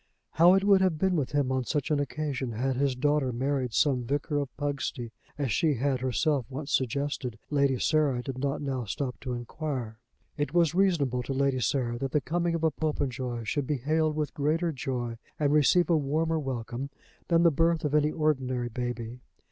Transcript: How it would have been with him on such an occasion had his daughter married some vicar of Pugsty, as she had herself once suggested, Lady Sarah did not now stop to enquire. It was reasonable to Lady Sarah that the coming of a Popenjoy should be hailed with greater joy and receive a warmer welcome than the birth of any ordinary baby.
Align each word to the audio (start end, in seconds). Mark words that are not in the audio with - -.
How 0.31 0.55
it 0.55 0.63
would 0.63 0.81
have 0.81 0.97
been 0.97 1.15
with 1.15 1.31
him 1.33 1.51
on 1.51 1.63
such 1.63 1.91
an 1.91 1.99
occasion 1.99 2.53
had 2.53 2.75
his 2.75 2.95
daughter 2.95 3.31
married 3.31 3.71
some 3.71 4.03
vicar 4.03 4.39
of 4.39 4.49
Pugsty, 4.57 5.11
as 5.37 5.51
she 5.51 5.75
had 5.75 5.99
herself 5.99 6.47
once 6.49 6.71
suggested, 6.73 7.37
Lady 7.51 7.77
Sarah 7.77 8.23
did 8.23 8.39
not 8.39 8.63
now 8.63 8.83
stop 8.83 9.19
to 9.19 9.33
enquire. 9.33 9.99
It 10.37 10.55
was 10.55 10.73
reasonable 10.73 11.21
to 11.21 11.33
Lady 11.33 11.59
Sarah 11.59 11.99
that 11.99 12.13
the 12.13 12.19
coming 12.19 12.55
of 12.55 12.63
a 12.63 12.71
Popenjoy 12.71 13.43
should 13.43 13.67
be 13.67 13.77
hailed 13.77 14.15
with 14.15 14.33
greater 14.33 14.71
joy 14.71 15.19
and 15.39 15.53
receive 15.53 15.87
a 15.87 15.95
warmer 15.97 16.39
welcome 16.39 16.89
than 17.27 17.43
the 17.43 17.51
birth 17.51 17.85
of 17.85 17.93
any 17.93 18.11
ordinary 18.11 18.69
baby. 18.69 19.19